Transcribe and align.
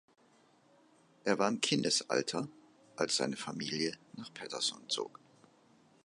Er 1.25 1.37
war 1.37 1.47
im 1.47 1.61
Kindesalter, 1.61 2.47
als 2.95 3.17
seine 3.17 3.35
Familie 3.35 3.99
nach 4.13 4.33
Paterson 4.33 4.89
zog. 4.89 5.19